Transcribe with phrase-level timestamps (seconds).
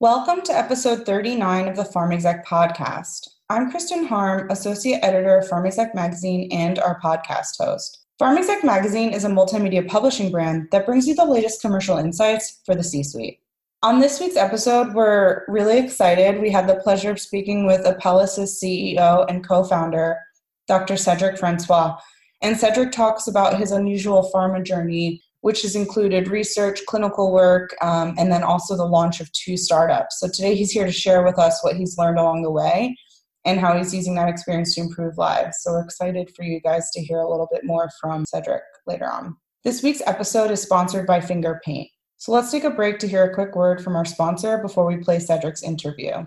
[0.00, 3.30] Welcome to episode 39 of the PharmExec podcast.
[3.50, 8.04] I'm Kristen Harm, Associate Editor of PharmExec Magazine and our podcast host.
[8.22, 12.76] PharmExec Magazine is a multimedia publishing brand that brings you the latest commercial insights for
[12.76, 13.40] the C suite.
[13.82, 16.40] On this week's episode, we're really excited.
[16.40, 20.20] We had the pleasure of speaking with Apellis' CEO and co founder,
[20.68, 20.96] Dr.
[20.96, 21.98] Cedric Francois.
[22.40, 28.14] And Cedric talks about his unusual pharma journey which has included research, clinical work, um,
[28.18, 30.18] and then also the launch of two startups.
[30.18, 32.96] So today he's here to share with us what he's learned along the way
[33.44, 35.58] and how he's using that experience to improve lives.
[35.62, 39.10] So we're excited for you guys to hear a little bit more from Cedric later
[39.10, 39.36] on.
[39.64, 41.88] This week's episode is sponsored by Fingerpaint.
[42.16, 44.96] So let's take a break to hear a quick word from our sponsor before we
[44.96, 46.26] play Cedric's interview.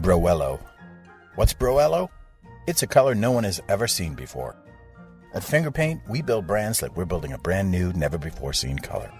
[0.00, 0.58] Broello.
[1.34, 2.08] What's Broello?
[2.66, 4.56] It's a color no one has ever seen before.
[5.34, 9.12] At Fingerpaint, we build brands like we're building a brand new, never before seen color.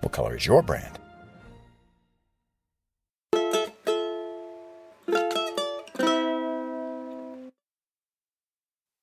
[0.00, 0.98] What color is your brand?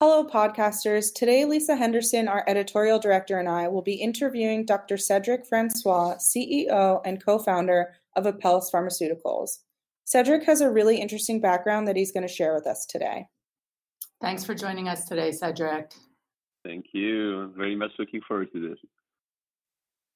[0.02, 1.14] Hello, podcasters.
[1.14, 4.98] Today, Lisa Henderson, our editorial director, and I will be interviewing Dr.
[4.98, 9.60] Cedric Francois, CEO and co founder of Apellis Pharmaceuticals.
[10.06, 13.26] Cedric has a really interesting background that he's going to share with us today.
[14.22, 15.92] Thanks for joining us today, Cedric.
[16.64, 17.52] Thank you.
[17.58, 18.78] Very much looking forward to this.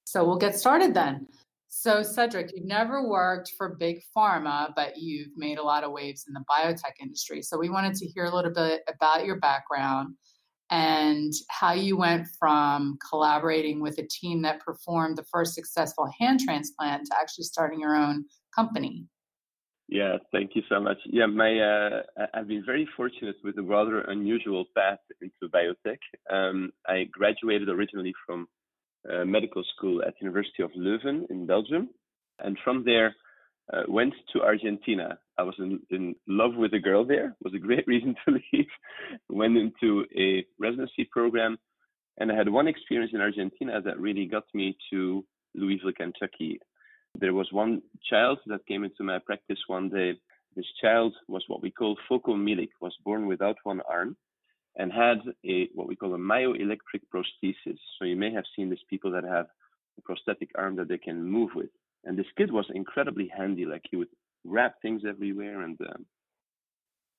[0.05, 1.27] So we'll get started then.
[1.71, 6.25] So, Cedric, you've never worked for big pharma, but you've made a lot of waves
[6.27, 7.43] in the biotech industry.
[7.43, 10.15] So, we wanted to hear a little bit about your background
[10.71, 16.39] and how you went from collaborating with a team that performed the first successful hand
[16.39, 19.05] transplant to actually starting your own company.
[19.91, 20.97] Yeah, thank you so much.
[21.05, 25.97] Yeah, my uh, I've been very fortunate with a rather unusual path into biotech.
[26.31, 28.47] Um, I graduated originally from
[29.11, 31.89] uh, medical school at University of Leuven in Belgium,
[32.37, 33.15] and from there
[33.73, 35.17] uh, went to Argentina.
[35.39, 37.35] I was in, in love with a girl there.
[37.43, 38.67] Was a great reason to leave.
[39.27, 41.57] went into a residency program,
[42.19, 46.59] and I had one experience in Argentina that really got me to Louisville, Kentucky.
[47.17, 50.13] There was one child that came into my practice one day.
[50.55, 54.15] This child was what we call phocomelic, was born without one arm
[54.75, 57.79] and had a what we call a myoelectric prosthesis.
[57.97, 59.47] So you may have seen these people that have
[59.97, 61.69] a prosthetic arm that they can move with.
[62.05, 64.07] And this kid was incredibly handy, like he would
[64.45, 65.61] wrap things everywhere.
[65.61, 66.05] And um,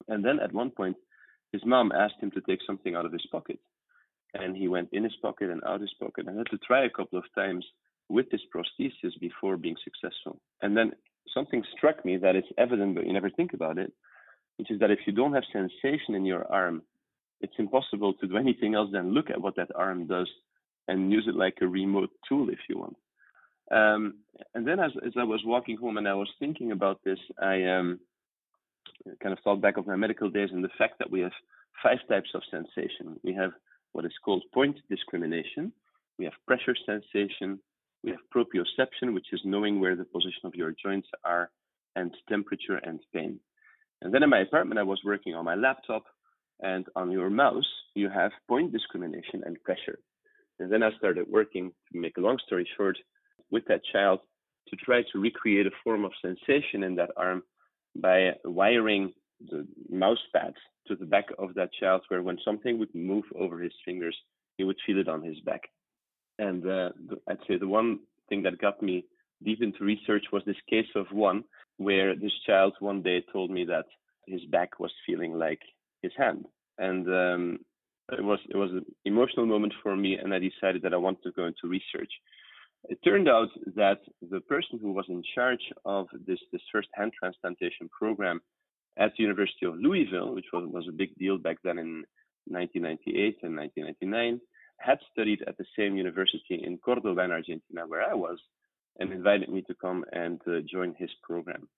[0.08, 0.96] and then at one point,
[1.52, 3.58] his mom asked him to take something out of his pocket,
[4.34, 6.26] and he went in his pocket and out his pocket.
[6.28, 7.64] I had to try a couple of times
[8.10, 10.40] with this prosthesis before being successful.
[10.62, 10.92] And then
[11.32, 13.92] something struck me that is evident, but you never think about it,
[14.56, 16.82] which is that if you don't have sensation in your arm,
[17.40, 20.28] it's impossible to do anything else than look at what that arm does
[20.88, 22.96] and use it like a remote tool if you want.
[23.70, 24.14] Um,
[24.54, 27.62] and then as, as I was walking home and I was thinking about this, I
[27.64, 28.00] um,
[29.22, 31.32] kind of thought back of my medical days and the fact that we have
[31.82, 33.18] five types of sensation.
[33.22, 33.52] We have
[33.92, 35.72] what is called point discrimination,
[36.18, 37.58] we have pressure sensation,
[38.02, 41.50] we have proprioception, which is knowing where the position of your joints are,
[41.96, 43.40] and temperature and pain.
[44.02, 46.04] And then in my apartment, I was working on my laptop,
[46.60, 49.98] and on your mouse, you have point discrimination and pressure.
[50.58, 52.96] And then I started working, to make a long story short,
[53.50, 54.20] with that child
[54.68, 57.42] to try to recreate a form of sensation in that arm
[57.96, 59.12] by wiring
[59.48, 60.56] the mouse pads
[60.86, 64.16] to the back of that child, where when something would move over his fingers,
[64.58, 65.62] he would feel it on his back.
[66.40, 66.88] And uh,
[67.28, 69.04] I'd say the one thing that got me
[69.44, 71.44] deep into research was this case of one
[71.76, 73.84] where this child one day told me that
[74.26, 75.60] his back was feeling like
[76.02, 76.46] his hand,
[76.78, 77.58] and um,
[78.12, 81.22] it was it was an emotional moment for me, and I decided that I wanted
[81.24, 82.12] to go into research.
[82.88, 87.12] It turned out that the person who was in charge of this this first hand
[87.18, 88.40] transplantation program
[88.96, 92.04] at the University of Louisville, which was, was a big deal back then in
[92.46, 94.40] 1998 and 1999,
[94.80, 98.38] had studied at the same university in Cordoba, in Argentina, where I was,
[98.98, 101.68] and invited me to come and uh, join his program.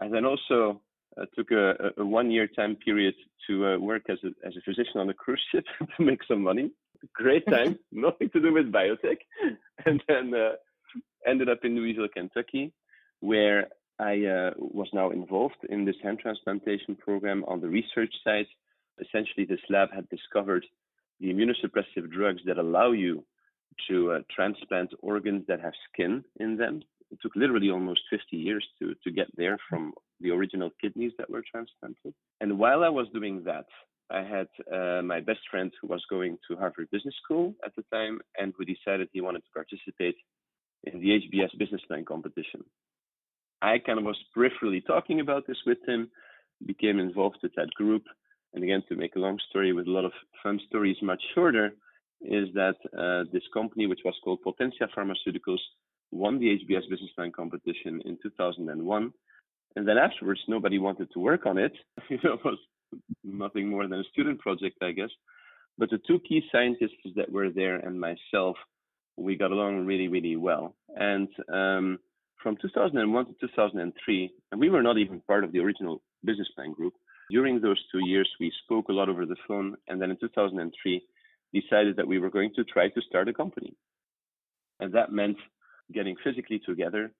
[0.00, 0.80] I then also
[1.18, 3.14] uh, took a, a, one-year time period
[3.46, 5.64] to uh, work as a, as a physician on a cruise ship
[5.96, 6.70] to make some money.
[7.14, 9.18] Great time, nothing to do with biotech,
[9.86, 10.52] and then uh,
[11.26, 12.72] ended up in Louisville, Kentucky,
[13.20, 13.68] where
[13.98, 18.46] I uh, was now involved in this hand transplantation program on the research side.
[19.00, 20.64] Essentially, this lab had discovered
[21.20, 23.24] the immunosuppressive drugs that allow you
[23.88, 28.66] to uh, transplant organs that have skin in them, it took literally almost 50 years
[28.78, 32.14] to, to get there from the original kidneys that were transplanted.
[32.40, 33.66] And while I was doing that,
[34.10, 37.84] I had uh, my best friend who was going to Harvard Business School at the
[37.92, 40.16] time and we decided he wanted to participate
[40.84, 42.64] in the HBS business plan competition.
[43.62, 46.10] I kind of was peripherally talking about this with him,
[46.66, 48.04] became involved with that group.
[48.54, 50.12] And again, to make a long story with a lot of
[50.42, 51.72] fun stories much shorter,
[52.22, 55.60] is that uh, this company, which was called Potentia Pharmaceuticals,
[56.10, 59.12] won the HBS business plan competition in 2001.
[59.76, 61.72] And then afterwards, nobody wanted to work on it.
[62.10, 62.58] it was
[63.22, 65.10] nothing more than a student project, I guess.
[65.78, 68.56] But the two key scientists that were there and myself,
[69.16, 70.74] we got along really, really well.
[70.94, 71.98] And um,
[72.42, 76.72] from 2001 to 2003, and we were not even part of the original business plan
[76.72, 76.94] group.
[77.30, 79.76] During those two years, we spoke a lot over the phone.
[79.88, 81.02] And then in 2003,
[81.52, 83.74] decided that we were going to try to start a company.
[84.80, 85.36] And that meant
[85.92, 87.12] getting physically together.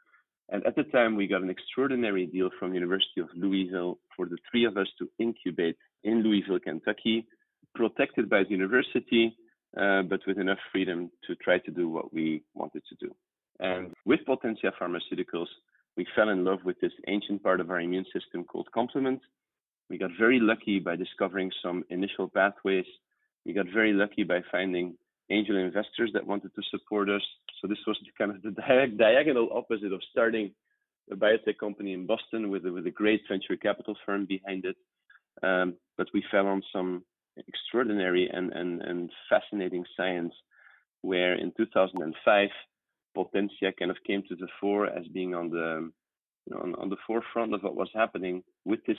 [0.48, 4.38] And at the time, we got an extraordinary deal from University of Louisville for the
[4.50, 7.26] three of us to incubate in Louisville, Kentucky,
[7.74, 9.36] protected by the university,
[9.76, 13.14] uh, but with enough freedom to try to do what we wanted to do.
[13.60, 15.46] And with Potentia Pharmaceuticals,
[15.96, 19.20] we fell in love with this ancient part of our immune system called complement.
[19.90, 22.86] We got very lucky by discovering some initial pathways
[23.44, 24.96] we got very lucky by finding
[25.30, 27.22] angel investors that wanted to support us.
[27.60, 28.50] So this was kind of the
[28.96, 30.52] diagonal opposite of starting
[31.10, 34.76] a biotech company in Boston with a, with a great venture capital firm behind it.
[35.42, 37.04] Um, but we fell on some
[37.48, 40.34] extraordinary and, and, and fascinating science
[41.02, 42.48] where in 2005,
[43.14, 45.90] Potentia kind of came to the fore as being on the
[46.46, 48.98] you know, on, on the forefront of what was happening with this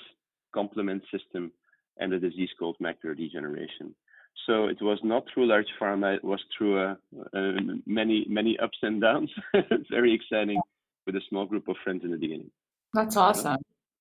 [0.53, 1.51] complement system
[1.97, 3.95] and a disease called macular degeneration.
[4.45, 6.95] So it was not through large pharma; it was through uh,
[7.35, 7.51] uh,
[7.85, 9.29] many many ups and downs.
[9.89, 10.59] Very exciting
[11.05, 12.49] with a small group of friends in the beginning.
[12.93, 13.57] That's awesome.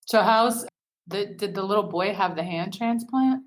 [0.06, 0.66] So how's
[1.06, 3.42] the, did the little boy have the hand transplant?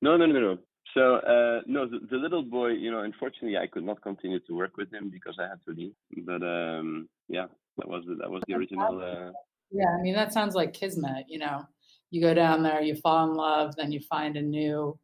[0.00, 0.58] No, no, no, no.
[0.94, 4.54] So uh, no, the, the, little boy, you know, unfortunately, I could not continue to
[4.54, 5.94] work with him because I had to leave.
[6.26, 7.46] But um, yeah,
[7.78, 9.00] that was the, that was the original.
[9.00, 9.32] Uh...
[9.70, 11.26] Yeah, I mean that sounds like kismet.
[11.28, 11.66] You know,
[12.12, 14.98] you go down there, you fall in love, then you find a new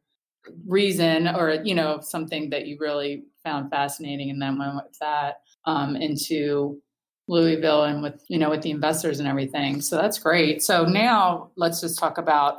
[0.65, 5.41] reason or you know something that you really found fascinating and then went with that
[5.65, 6.81] um, into
[7.27, 9.81] louisville and with you know with the investors and everything.
[9.81, 10.63] So that's great.
[10.63, 12.57] So now let's just talk about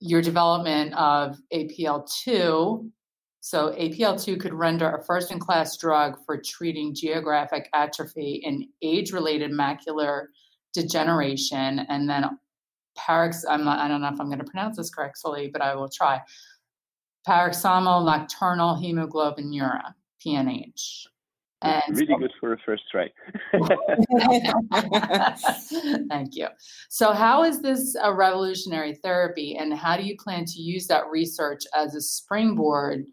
[0.00, 2.88] your development of apl2
[3.40, 9.12] so apl2 could render a first in class drug for treating geographic atrophy and age
[9.12, 10.26] related macular
[10.72, 12.26] degeneration and then
[12.98, 15.74] Parix, I'm not, I don't know if I'm going to pronounce this correctly, but I
[15.74, 16.20] will try
[17.26, 21.06] paroxysmal nocturnal hemoglobinuria, PNH.
[21.60, 23.10] And really so, good for a first try.
[26.08, 26.46] Thank you.
[26.88, 31.08] So, how is this a revolutionary therapy, and how do you plan to use that
[31.10, 33.06] research as a springboard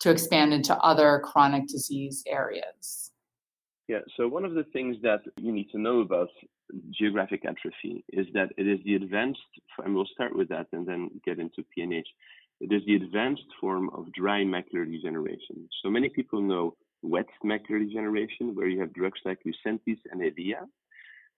[0.00, 3.10] to expand into other chronic disease areas?
[3.86, 6.30] Yeah, so one of the things that you need to know about
[6.90, 9.40] geographic atrophy is that it is the advanced,
[9.84, 12.04] and we'll start with that and then get into PNH.
[12.60, 15.68] It is the advanced form of dry macular degeneration.
[15.82, 20.66] So many people know wet macular degeneration, where you have drugs like Lucentis and Eylea.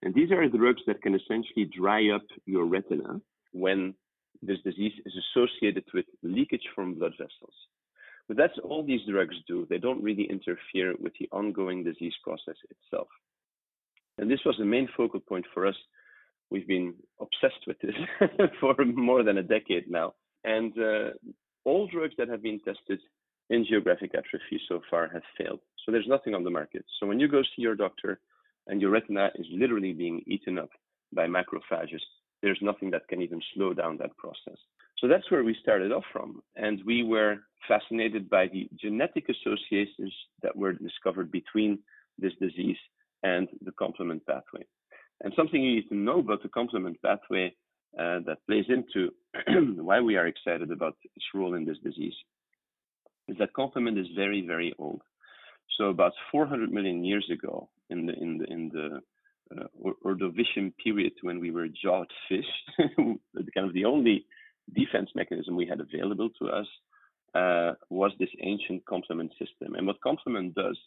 [0.03, 3.21] And these are drugs that can essentially dry up your retina
[3.53, 3.95] when
[4.43, 7.55] this disease is associated with leakage from blood vessels.
[8.27, 9.67] But that's all these drugs do.
[9.69, 13.09] They don't really interfere with the ongoing disease process itself.
[14.19, 15.77] And this was the main focal point for us.
[16.51, 17.95] We've been obsessed with this
[18.61, 20.15] for more than a decade now.
[20.45, 21.11] And uh,
[21.65, 23.01] all drugs that have been tested
[23.51, 25.61] in geographic atrophy so far have failed.
[25.85, 26.85] So there's nothing on the market.
[26.99, 28.21] So when you go see your doctor
[28.67, 30.71] and your retina is literally being eaten up
[31.13, 32.01] by macrophages,
[32.43, 34.59] there's nothing that can even slow down that process.
[34.99, 36.43] So that's where we started off from.
[36.57, 41.79] And we were fascinated by the genetic associations that were discovered between
[42.19, 42.77] this disease
[43.23, 44.65] and the complement pathway.
[45.23, 47.55] And something you need to know about the complement pathway
[47.99, 49.11] uh, that plays into
[49.83, 52.15] why we are excited about its role in this disease
[53.29, 55.03] is that complement is very, very old.
[55.79, 59.01] So about 400 million years ago, in the in the in the
[59.57, 62.45] uh, Ordovician period, when we were jawed fish,
[62.97, 63.19] kind
[63.57, 64.27] of the only
[64.75, 66.67] defense mechanism we had available to us
[67.35, 69.75] uh, was this ancient complement system.
[69.75, 70.79] And what complement does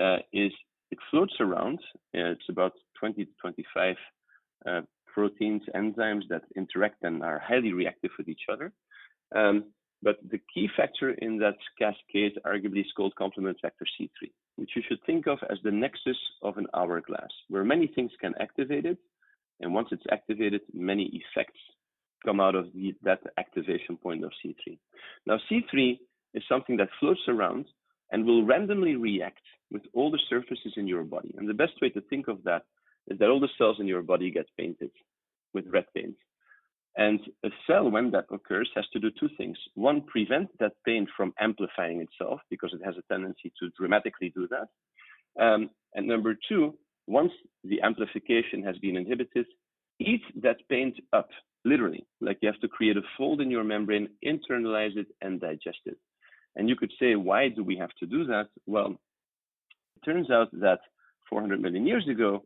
[0.00, 0.52] uh, is
[0.92, 1.80] it floats around.
[2.12, 3.96] It's about 20 to 25
[4.68, 4.80] uh,
[5.12, 8.72] proteins, enzymes that interact and are highly reactive with each other.
[9.34, 9.72] Um,
[10.02, 14.30] but the key factor in that cascade arguably is called complement factor C3.
[14.56, 18.34] which you should think of as the nexus of an hourglass, where many things can
[18.38, 18.98] activate it.
[19.60, 21.60] And once it's activated, many effects
[22.24, 24.78] come out of the, that activation point of C3.
[25.26, 25.98] Now, C3
[26.34, 27.64] is something that floats around
[28.12, 31.34] and will randomly react with all the surfaces in your body.
[31.38, 32.62] And the best way to think of that
[33.08, 34.90] is that all the cells in your body get painted
[35.54, 36.14] with red paint.
[36.96, 39.56] And a cell, when that occurs, has to do two things.
[39.74, 44.46] One, prevent that paint from amplifying itself because it has a tendency to dramatically do
[44.48, 45.42] that.
[45.42, 46.74] Um, and number two,
[47.06, 47.32] once
[47.64, 49.46] the amplification has been inhibited,
[49.98, 51.30] eat that paint up,
[51.64, 52.06] literally.
[52.20, 55.96] Like you have to create a fold in your membrane, internalize it, and digest it.
[56.56, 58.48] And you could say, why do we have to do that?
[58.66, 58.90] Well,
[59.96, 60.80] it turns out that
[61.30, 62.44] 400 million years ago,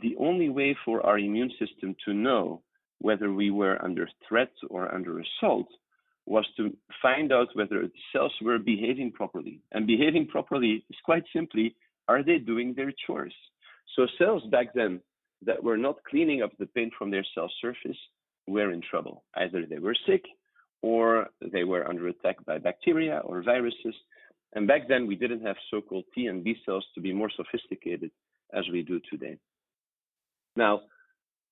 [0.00, 2.62] the only way for our immune system to know
[3.00, 5.66] whether we were under threat or under assault
[6.26, 6.72] was to
[7.02, 9.60] find out whether the cells were behaving properly.
[9.72, 11.74] And behaving properly is quite simply,
[12.06, 13.34] are they doing their chores?
[13.96, 15.00] So cells back then
[15.44, 17.98] that were not cleaning up the paint from their cell surface
[18.46, 19.24] were in trouble.
[19.36, 20.22] Either they were sick
[20.82, 23.94] or they were under attack by bacteria or viruses.
[24.54, 27.30] And back then, we didn't have so called T and B cells to be more
[27.34, 28.10] sophisticated
[28.52, 29.38] as we do today.
[30.56, 30.82] Now,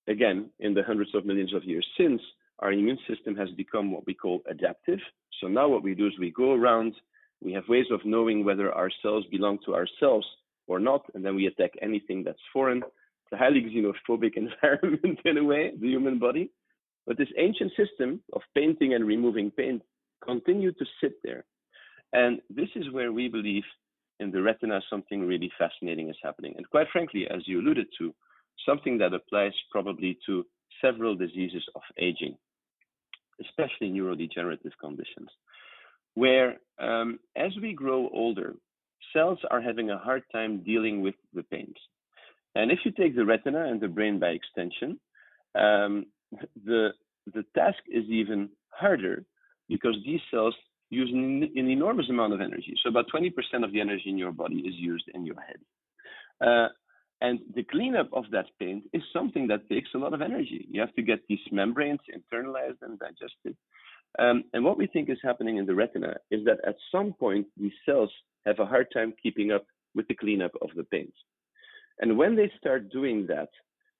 [0.08, 2.20] again, in the hundreds of millions of years since,
[2.58, 4.98] our immune system has become what we call adaptive.
[5.40, 6.94] So now what we do is we go around,
[7.42, 10.26] we have ways of knowing whether our cells belong to ourselves
[10.66, 12.78] or not, and then we attack anything that's foreign.
[12.78, 16.50] It's a highly xenophobic environment in a way, the human body.
[17.10, 19.82] But this ancient system of painting and removing paint
[20.24, 21.44] continued to sit there.
[22.12, 23.64] And this is where we believe
[24.20, 26.54] in the retina something really fascinating is happening.
[26.56, 28.14] And quite frankly, as you alluded to,
[28.64, 30.46] something that applies probably to
[30.80, 32.36] several diseases of aging,
[33.40, 35.30] especially neurodegenerative conditions,
[36.14, 38.54] where um, as we grow older,
[39.12, 41.74] cells are having a hard time dealing with the pains.
[42.54, 45.00] And if you take the retina and the brain by extension,
[45.56, 46.06] um,
[46.64, 46.90] the,
[47.32, 49.24] the task is even harder
[49.68, 50.54] because these cells
[50.90, 52.74] use an, an, enormous amount of energy.
[52.82, 53.30] So about 20%
[53.64, 55.58] of the energy in your body is used in your head.
[56.40, 56.68] Uh,
[57.20, 60.66] and the cleanup of that paint is something that takes a lot of energy.
[60.70, 63.56] You have to get these membranes internalized and digested.
[64.18, 67.46] Um, and what we think is happening in the retina is that at some point,
[67.56, 68.10] these cells
[68.46, 71.12] have a hard time keeping up with the cleanup of the paint.
[72.00, 73.50] And when they start doing that,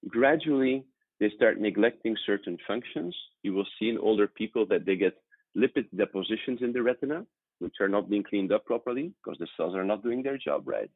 [0.08, 0.84] gradually
[1.20, 3.14] they start neglecting certain functions.
[3.42, 5.14] You will see in older people that they get
[5.56, 7.26] lipid depositions in the retina,
[7.58, 10.66] which are not being cleaned up properly because the cells are not doing their job
[10.66, 10.90] right.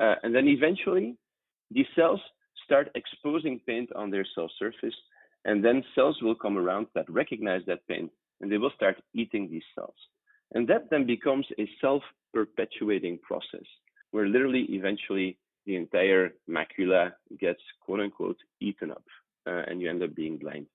[0.00, 1.16] Uh, and then eventually
[1.70, 2.20] these cells
[2.64, 4.94] start exposing paint on their cell surface,
[5.44, 9.48] and then cells will come around that recognize that paint, and they will start eating
[9.50, 9.94] these cells.
[10.52, 13.66] And that then becomes a self-perpetuating process,
[14.10, 19.04] where literally eventually the entire macula gets quote unquote eaten up,
[19.46, 20.66] uh, and you end up being blind.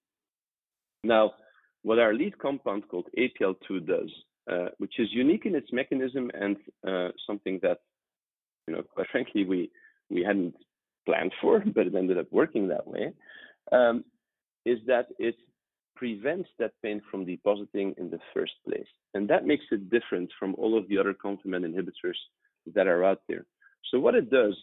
[1.04, 1.34] Now,
[1.84, 4.12] what our lead compound called APL2 does,
[4.52, 6.58] uh, which is unique in its mechanism and
[6.88, 7.80] uh, something that,
[8.68, 9.72] you know, quite frankly, we
[10.10, 10.56] we hadn't
[11.06, 13.14] planned for, but it ended up working that way,
[13.72, 14.04] um,
[14.66, 15.36] is that it
[15.96, 18.88] prevents that pain from depositing in the first place.
[19.14, 22.16] And that makes it different from all of the other complement inhibitors
[22.74, 23.46] that are out there.
[23.92, 24.56] So what it does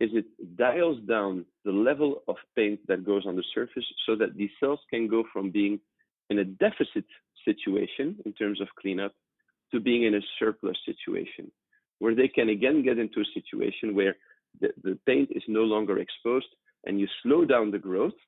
[0.00, 0.26] is it
[0.56, 4.80] dials down the level of paint that goes on the surface so that these cells
[4.90, 5.80] can go from being
[6.30, 7.04] in a deficit
[7.44, 9.12] situation in terms of cleanup
[9.72, 11.50] to being in a surplus situation,
[11.98, 14.16] where they can again get into a situation where
[14.60, 16.46] the, the paint is no longer exposed
[16.84, 18.18] and you slow down the growth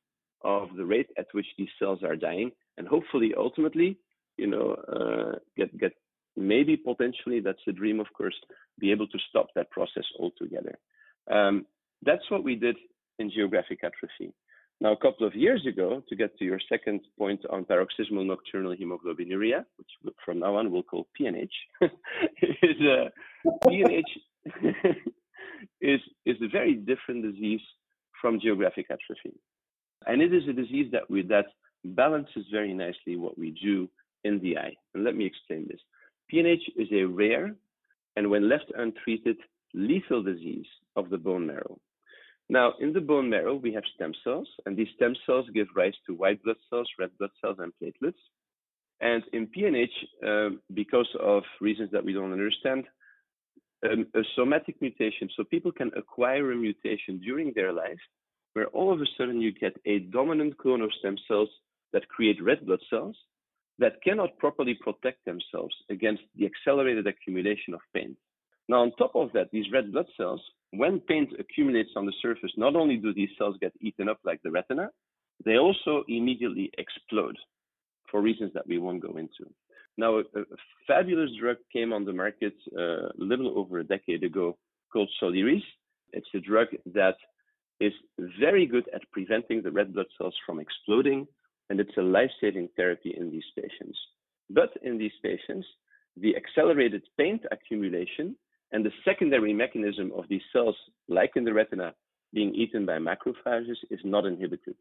[0.43, 3.99] of the rate at which these cells are dying and hopefully ultimately
[4.37, 5.93] you know uh, get get
[6.37, 8.37] maybe potentially that's the dream of course
[8.79, 10.79] be able to stop that process altogether
[11.31, 11.67] um,
[12.03, 12.77] that's what we did
[13.19, 14.33] in geographic atrophy
[14.81, 18.75] now a couple of years ago to get to your second point on paroxysmal nocturnal
[18.77, 21.49] hemoglobinuria which from now on we'll call pnh
[21.83, 23.09] is uh,
[23.67, 24.03] pnh
[25.81, 27.61] is, is a very different disease
[28.21, 29.37] from geographic atrophy.
[30.07, 31.47] And it is a disease that, we, that
[31.85, 33.89] balances very nicely what we do
[34.25, 34.75] in the eye.
[34.95, 35.81] And let me explain this.
[36.33, 37.55] PNH is a rare
[38.17, 39.37] and, when left untreated,
[39.75, 40.67] lethal disease
[40.99, 41.79] of the bone marrow.
[42.51, 45.99] Now, in the bone marrow, we have stem cells, and these stem cells give rise
[46.07, 48.23] to white blood cells, red blood cells, and platelets.
[49.01, 52.85] And in PNH, uh, because of reasons that we don't understand,
[53.85, 55.29] um, a somatic mutation.
[55.37, 58.01] So people can acquire a mutation during their life
[58.55, 61.51] where all of a sudden you get a dominant clone of stem cells
[61.93, 63.17] that create red blood cells
[63.79, 68.17] that cannot properly protect themselves against the accelerated accumulation of pain.
[68.69, 72.53] Now, on top of that, these red blood cells, when paint accumulates on the surface,
[72.57, 74.91] not only do these cells get eaten up like the retina,
[75.45, 77.37] they also immediately explode
[78.11, 79.51] for reasons that we won't go into.
[79.97, 80.45] Now, a, a
[80.87, 84.57] fabulous drug came on the market uh, a little over a decade ago
[84.93, 85.63] called Soliris.
[86.13, 87.17] It's a drug that
[87.81, 87.93] is
[88.41, 91.27] very good at preventing the red blood cells from exploding,
[91.71, 93.99] and it's a life saving therapy in these patients.
[94.51, 95.67] But in these patients,
[96.17, 98.37] the accelerated paint accumulation
[98.73, 100.77] and the secondary mechanism of these cells,
[101.09, 101.95] like in the retina,
[102.33, 104.77] being eaten by macrophages is not inhibited.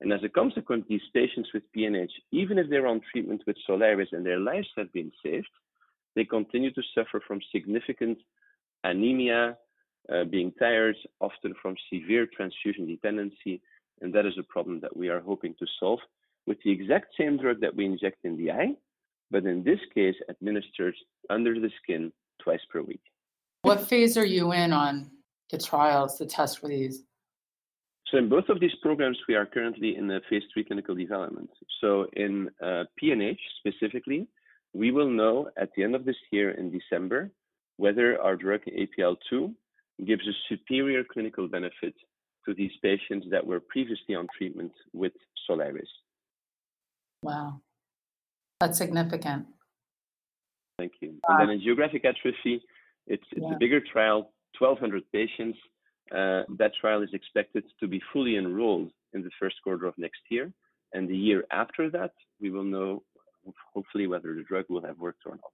[0.00, 4.12] And as a consequence, these patients with PNH, even if they're on treatment with Soliris
[4.12, 5.48] and their lives have been saved,
[6.14, 8.18] they continue to suffer from significant
[8.84, 9.56] anemia,
[10.12, 13.60] uh, being tired, often from severe transfusion dependency.
[14.00, 16.00] And that is a problem that we are hoping to solve
[16.46, 18.74] with the exact same drug that we inject in the eye,
[19.30, 20.94] but in this case, administered
[21.28, 23.00] under the skin twice per week.
[23.66, 25.10] What phase are you in on
[25.50, 27.02] the trials, the test for these?
[28.06, 31.50] So in both of these programs, we are currently in the phase three clinical development.
[31.80, 34.28] So in uh, PNH specifically,
[34.72, 37.32] we will know at the end of this year in December
[37.76, 39.52] whether our drug APL2
[40.06, 41.94] gives a superior clinical benefit
[42.46, 45.12] to these patients that were previously on treatment with
[45.50, 45.90] Soliris.
[47.24, 47.60] Wow,
[48.60, 49.46] that's significant.
[50.78, 51.14] Thank you.
[51.28, 52.62] And then in geographic atrophy,
[53.06, 53.54] it's, it's yeah.
[53.54, 55.58] a bigger trial, 1,200 patients.
[56.12, 60.20] Uh, that trial is expected to be fully enrolled in the first quarter of next
[60.30, 60.52] year.
[60.92, 63.02] And the year after that, we will know
[63.74, 65.52] hopefully whether the drug will have worked or not.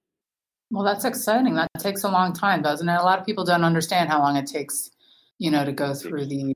[0.71, 1.55] Well, that's exciting.
[1.55, 2.95] That takes a long time, doesn't it?
[2.95, 4.91] A lot of people don't understand how long it takes,
[5.39, 6.55] you know, to go through the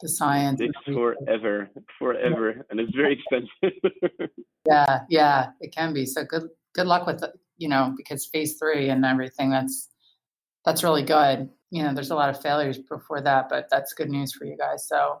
[0.00, 0.60] the science.
[0.60, 2.62] It takes forever, forever, yeah.
[2.70, 4.30] and it's very expensive.
[4.68, 6.06] yeah, yeah, it can be.
[6.06, 7.32] So good, good luck with it.
[7.56, 9.50] You know, because phase three and everything.
[9.50, 9.88] That's
[10.66, 11.48] that's really good.
[11.70, 14.56] You know, there's a lot of failures before that, but that's good news for you
[14.56, 14.86] guys.
[14.86, 15.20] So,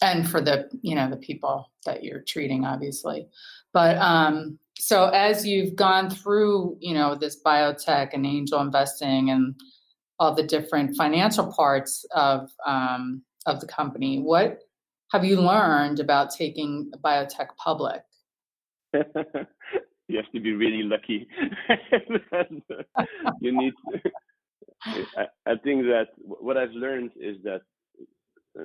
[0.00, 3.26] and for the you know the people that you're treating, obviously.
[3.72, 9.54] But um, so as you've gone through, you know, this biotech and angel investing and
[10.20, 14.60] all the different financial parts of um, of the company, what
[15.12, 18.02] have you learned about taking biotech public?
[18.92, 21.26] you have to be really lucky.
[23.40, 23.72] you need.
[24.84, 27.62] I, I think that what I've learned is that,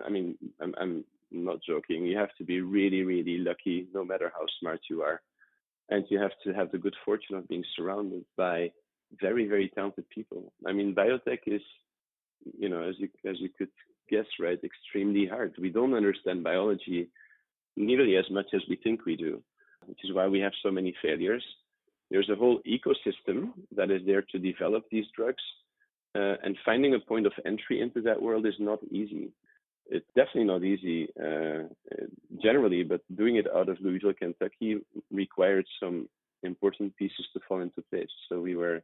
[0.06, 2.06] I mean, I'm, I'm not joking.
[2.06, 5.22] You have to be really, really lucky, no matter how smart you are,
[5.90, 8.72] and you have to have the good fortune of being surrounded by
[9.22, 10.54] very, very talented people.
[10.68, 11.62] I mean, biotech is,
[12.58, 13.70] you know, as you as you could
[14.10, 15.54] guess, right, extremely hard.
[15.60, 17.10] We don't understand biology
[17.76, 19.42] nearly as much as we think we do,
[19.86, 21.44] which is why we have so many failures.
[22.12, 25.44] There's a whole ecosystem that is there to develop these drugs
[26.16, 29.32] uh, and finding a point of entry into that world is not easy.
[29.88, 31.64] It's definitely not easy uh,
[32.42, 34.78] generally, but doing it out of Louisville, Kentucky
[35.12, 36.08] required some
[36.44, 38.10] important pieces to fall into place.
[38.30, 38.82] So we were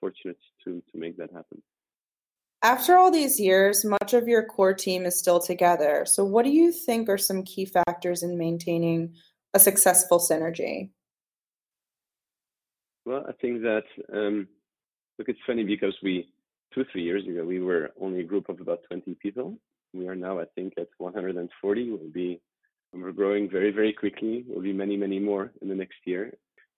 [0.00, 1.62] fortunate to, to make that happen.
[2.62, 6.04] After all these years, much of your core team is still together.
[6.06, 9.14] So, what do you think are some key factors in maintaining
[9.54, 10.90] a successful synergy?
[13.06, 14.46] Well, I think that um,
[15.18, 16.28] look, it's funny because we
[16.74, 19.56] two, three years ago, we were only a group of about 20 people.
[19.92, 21.90] We are now, I think, at 140.
[21.90, 22.40] We'll be,
[22.92, 24.44] we're growing very, very quickly.
[24.46, 26.32] We'll be many, many more in the next year.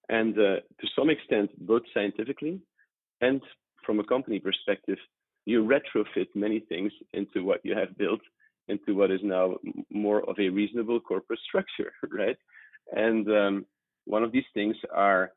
[0.09, 2.59] And uh, to some extent, both scientifically
[3.21, 3.41] and
[3.85, 4.97] from a company perspective,
[5.45, 8.21] you retrofit many things into what you have built
[8.67, 9.55] into what is now
[9.91, 12.37] more of a reasonable corporate structure, right?
[12.91, 13.65] And um,
[14.05, 15.31] one of these things are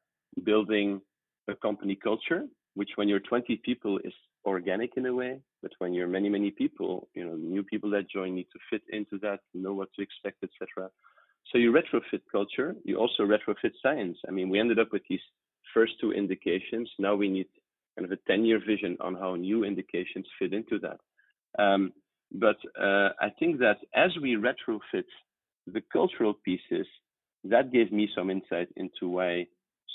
[0.44, 1.00] building
[1.48, 4.12] a company culture, which when you're 20 people is
[4.46, 8.08] organic in a way, but when you're many, many people, you know, new people that
[8.08, 10.88] join need to fit into that, know what to expect, etc.
[11.50, 14.16] So you retrofit culture, you also retrofit science.
[14.28, 15.20] I mean, we ended up with these
[15.74, 16.88] first two indications.
[16.98, 17.46] Now we need
[17.98, 21.00] kind of a 10-year vision on how new indications fit into that.
[21.62, 21.92] Um,
[22.32, 25.04] but uh, I think that as we retrofit
[25.66, 26.86] the cultural pieces,
[27.44, 29.46] that gave me some insight into why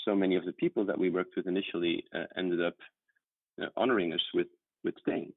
[0.06, 2.76] so many of the people that we worked with initially uh, ended up
[3.78, 4.48] honoring us with
[4.84, 5.34] with staying.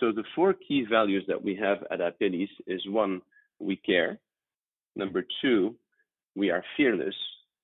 [0.00, 3.22] So the four key values that we have at Apellis is one,
[3.58, 4.18] we care.
[4.94, 5.76] Number two,
[6.34, 7.14] we are fearless.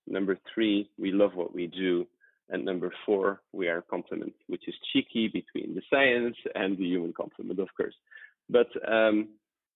[0.06, 2.06] Number three, we love what we do.
[2.48, 7.12] And number four, we are complement, which is cheeky between the science and the human
[7.12, 7.94] complement, of course.
[8.50, 9.28] But um,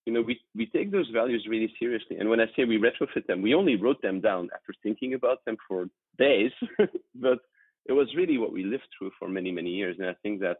[0.07, 2.15] you know, we, we take those values really seriously.
[2.17, 5.43] And when I say we retrofit them, we only wrote them down after thinking about
[5.43, 6.51] them for days.
[7.15, 7.39] but
[7.87, 9.95] it was really what we lived through for many, many years.
[9.99, 10.57] And I think that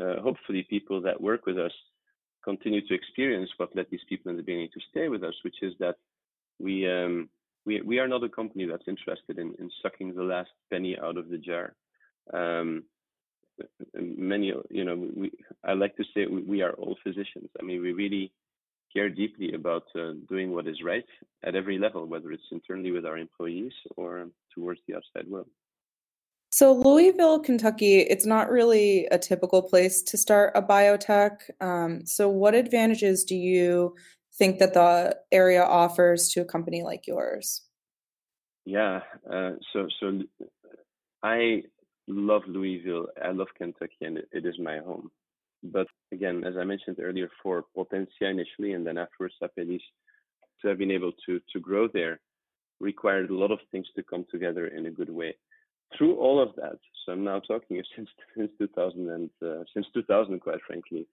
[0.00, 1.72] uh, hopefully people that work with us
[2.44, 5.56] continue to experience what led these people in the beginning to stay with us, which
[5.62, 5.96] is that
[6.58, 7.28] we um,
[7.66, 11.16] we we are not a company that's interested in, in sucking the last penny out
[11.16, 11.74] of the jar.
[12.32, 12.84] Um,
[13.94, 15.30] many, you know, we,
[15.64, 17.50] I like to say we, we, are all physicians.
[17.60, 18.32] I mean, we really
[18.92, 21.04] care deeply about uh, doing what is right
[21.44, 25.48] at every level, whether it's internally with our employees or towards the outside world.
[26.54, 31.50] So, Louisville, Kentucky, it's not really a typical place to start a biotech.
[31.60, 33.96] Um, so, what advantages do you
[34.38, 37.62] think that the area offers to a company like yours?
[38.64, 40.22] Yeah, uh, so so
[41.24, 41.64] I
[42.06, 43.08] love Louisville.
[43.20, 45.10] I love Kentucky, and it, is my home.
[45.64, 49.82] But again, as I mentioned earlier, for Potentia initially, and then afterwards Apellis,
[50.62, 52.20] to have been able to to grow there
[52.78, 55.34] required a lot of things to come together in a good way
[55.96, 60.40] through all of that, so I'm now talking since since 2000 and uh, since 2000,
[60.40, 61.06] quite frankly,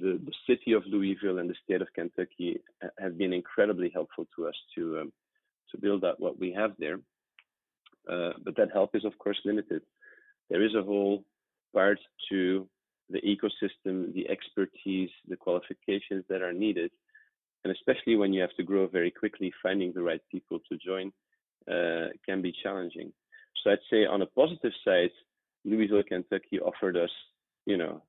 [0.00, 2.60] the, the city of Louisville and the state of Kentucky
[2.98, 5.12] have been incredibly helpful to us to um,
[5.70, 6.98] to build out what we have there.
[8.10, 9.82] Uh, but that help is of course limited.
[10.50, 11.24] There is a whole
[11.74, 11.98] part
[12.30, 12.68] to
[13.10, 16.90] the ecosystem, the expertise, the qualifications that are needed,
[17.64, 21.12] and especially when you have to grow very quickly, finding the right people to join
[21.70, 23.12] uh, can be challenging.
[23.62, 25.10] So I'd say on a positive side,
[25.64, 27.10] Louisville, Kentucky offered us,
[27.66, 28.02] you know,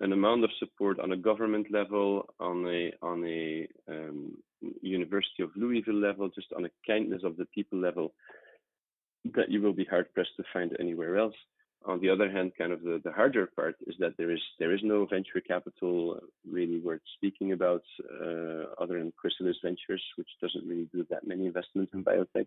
[0.00, 4.36] an amount of support on a government level, on a on a um,
[4.82, 8.12] University of Louisville level, just on a kindness of the people level
[9.34, 11.34] that you will be hard pressed to find anywhere else.
[11.86, 14.74] On the other hand, kind of the, the harder part is that there is there
[14.74, 16.18] is no venture capital
[16.50, 17.82] really worth speaking about,
[18.22, 22.46] uh, other than Chrysalis Ventures, which doesn't really do that many investments in biotech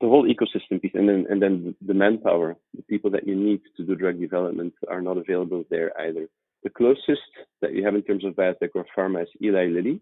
[0.00, 3.60] the whole ecosystem piece, and then and then the manpower, the people that you need
[3.76, 6.28] to do drug development are not available there either.
[6.62, 10.00] The closest that you have in terms of biotech or pharma is Eli Lilly,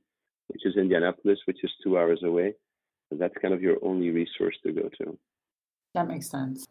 [0.49, 2.55] which is Indianapolis, which is two hours away.
[3.09, 5.19] So that's kind of your only resource to go to.
[5.95, 6.67] That makes sense.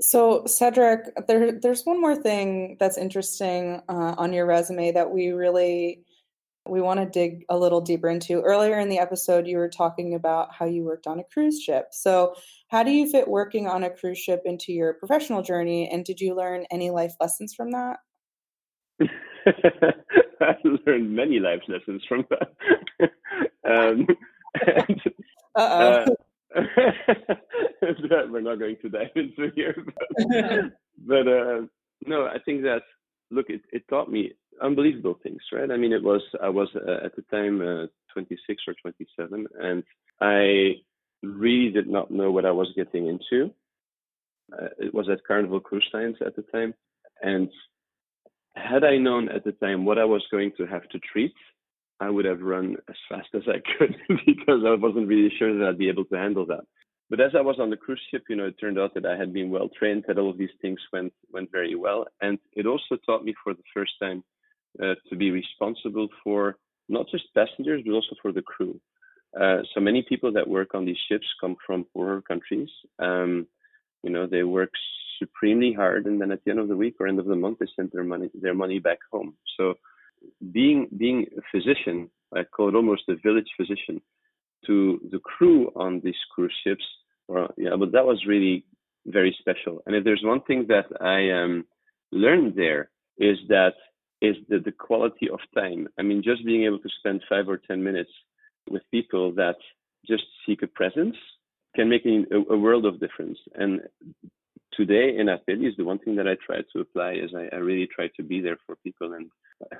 [0.00, 5.30] So, Cedric, there, there's one more thing that's interesting uh, on your resume that we
[5.30, 6.04] really
[6.68, 8.40] we want to dig a little deeper into.
[8.40, 11.88] Earlier in the episode, you were talking about how you worked on a cruise ship.
[11.92, 12.34] So,
[12.68, 15.88] how do you fit working on a cruise ship into your professional journey?
[15.90, 17.98] And did you learn any life lessons from that?
[20.40, 20.54] I
[20.86, 23.10] learned many life lessons from that.
[23.68, 24.06] um,
[24.66, 25.02] and,
[25.54, 26.06] uh,
[28.30, 30.72] we're not going to dive into here, but,
[31.06, 31.60] but uh,
[32.06, 32.82] no, I think that
[33.30, 35.70] look, it, it taught me unbelievable things, right?
[35.70, 39.82] I mean, it was I was uh, at the time uh, 26 or 27, and
[40.20, 40.76] I
[41.22, 43.50] really did not know what I was getting into.
[44.52, 46.72] Uh, it was at Carnival Cruise Lines at the time,
[47.22, 47.50] and
[48.54, 51.34] had I known at the time what I was going to have to treat,
[52.00, 53.94] I would have run as fast as I could
[54.26, 56.64] because I wasn't really sure that I'd be able to handle that.
[57.08, 59.16] But as I was on the cruise ship, you know, it turned out that I
[59.16, 62.66] had been well trained, that all of these things went went very well, and it
[62.66, 64.24] also taught me for the first time
[64.82, 66.56] uh, to be responsible for
[66.88, 68.80] not just passengers but also for the crew.
[69.40, 72.70] Uh, so many people that work on these ships come from poorer countries.
[72.98, 73.46] Um,
[74.02, 74.70] you know, they work
[75.18, 77.58] supremely hard, and then at the end of the week or end of the month,
[77.58, 79.34] they send their money their money back home.
[79.56, 79.74] So,
[80.52, 84.00] being being a physician, I call it almost a village physician,
[84.66, 86.84] to the crew on these cruise ships.
[87.56, 88.64] Yeah, but that was really
[89.06, 89.82] very special.
[89.86, 91.64] And if there's one thing that I um,
[92.12, 93.74] learned there is that
[94.22, 95.88] is the, the quality of time.
[95.98, 98.10] I mean, just being able to spend five or 10 minutes
[98.70, 99.56] with people that
[100.06, 101.16] just seek a presence
[101.74, 103.38] can make a, a world of difference.
[103.54, 103.80] And
[104.72, 107.88] today in Apellis, the one thing that I try to apply is I, I, really
[107.94, 109.12] try to be there for people.
[109.12, 109.30] And,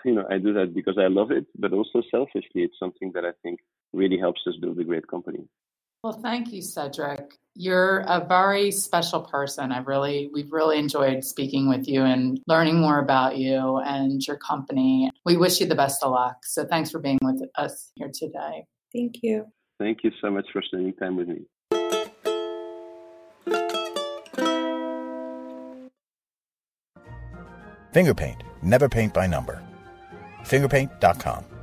[0.05, 3.25] you know, I do that because I love it, but also selfishly, it's something that
[3.25, 3.61] I think
[3.93, 5.47] really helps us build a great company.
[6.03, 7.35] Well, thank you, Cedric.
[7.55, 9.73] You're a very special person.
[9.73, 14.37] I really, we've really enjoyed speaking with you and learning more about you and your
[14.37, 15.11] company.
[15.25, 16.45] We wish you the best of luck.
[16.45, 18.67] So thanks for being with us here today.
[18.95, 19.47] Thank you.
[19.81, 21.41] Thank you so much for spending time with me.
[27.93, 29.63] Fingerpaint, never paint by number.
[30.43, 31.56] Fingerpaint.com.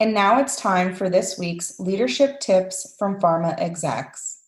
[0.00, 4.38] And now it's time for this week's leadership tips from pharma execs.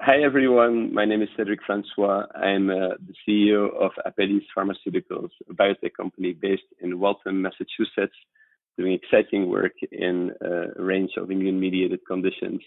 [0.00, 0.92] Hi, everyone.
[0.92, 2.26] My name is Cedric Francois.
[2.34, 8.16] I'm uh, the CEO of Apellis Pharmaceuticals, a biotech company based in Waltham, Massachusetts,
[8.76, 12.60] doing exciting work in a range of immune mediated conditions.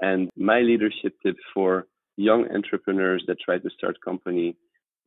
[0.00, 4.56] And my leadership tip for young entrepreneurs that try to start company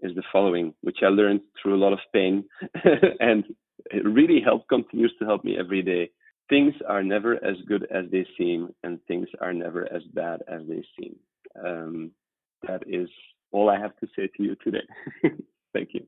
[0.02, 2.44] is the following, which I learned through a lot of pain
[3.22, 3.46] and
[3.92, 6.10] it really helped, continues to help me every day.
[6.50, 10.62] Things are never as good as they seem, and things are never as bad as
[10.68, 11.16] they seem.
[11.64, 12.12] Um,
[12.68, 13.08] that is
[13.52, 14.86] all I have to say to you today.
[15.74, 16.08] Thank you.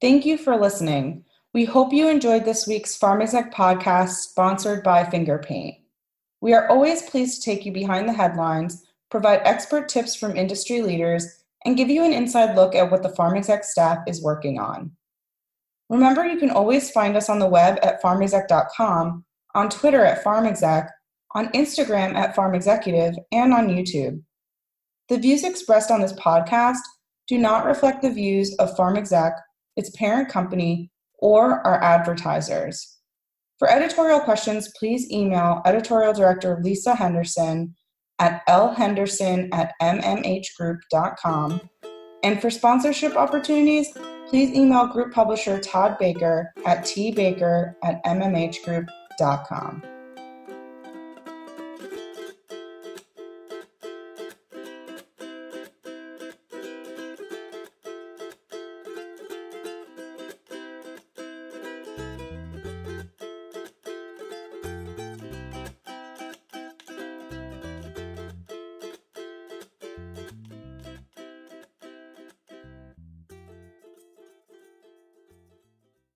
[0.00, 1.24] Thank you for listening.
[1.52, 5.80] We hope you enjoyed this week's PharmExec podcast sponsored by Fingerpaint.
[6.40, 10.80] We are always pleased to take you behind the headlines, provide expert tips from industry
[10.80, 11.37] leaders,
[11.68, 14.90] and give you an inside look at what the PharmExec staff is working on.
[15.90, 19.22] Remember, you can always find us on the web at pharmexec.com,
[19.54, 20.88] on Twitter at pharmexec,
[21.34, 24.22] on Instagram at pharmexecutive, and on YouTube.
[25.10, 26.78] The views expressed on this podcast
[27.26, 29.38] do not reflect the views of PharmExec,
[29.76, 32.96] its parent company, or our advertisers.
[33.58, 37.74] For editorial questions, please email editorial director Lisa Henderson
[38.18, 41.60] at lhenderson at mmhgroup.com.
[42.22, 43.90] And for sponsorship opportunities,
[44.28, 49.82] please email group publisher Todd Baker at tbaker at mmhgroup.com.